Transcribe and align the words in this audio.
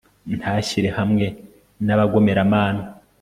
ntashyire 0.39 0.89
hamwe 0.97 1.25
n'abagomeramana 1.85 2.83